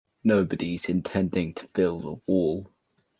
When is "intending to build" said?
0.89-2.05